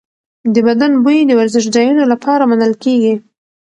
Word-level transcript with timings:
د 0.53 0.55
بدن 0.67 0.91
بوی 1.03 1.17
د 1.25 1.31
ورزشځایونو 1.39 2.03
لپاره 2.11 2.43
منل 2.51 2.73
کېږي. 2.83 3.13